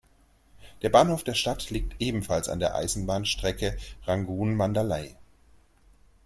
[0.81, 5.15] Der Bahnhof der Stadt liegt ebenfalls an der Eisenbahnstrecke Rangun–Mandalay.